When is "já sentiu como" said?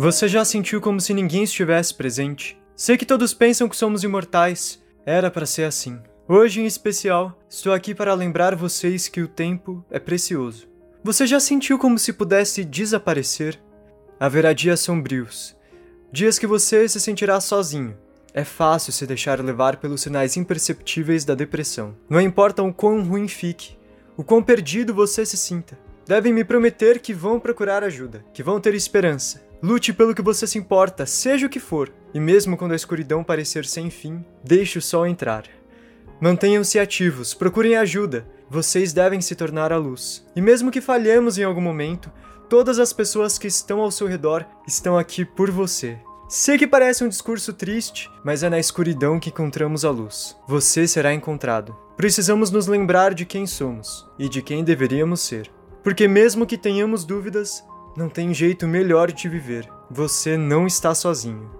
0.28-1.00, 11.26-11.98